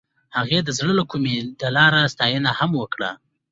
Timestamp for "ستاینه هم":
2.13-2.71